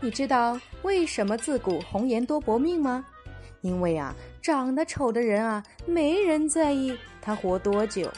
[0.00, 3.04] 你知道为什么自古红颜多薄命吗？
[3.62, 8.12] 因为啊长得丑的人啊没人在意他活多久。